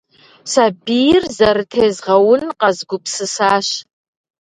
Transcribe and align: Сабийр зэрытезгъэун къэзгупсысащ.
Сабийр 0.51 1.23
зэрытезгъэун 1.35 2.43
къэзгупсысащ. 2.59 3.67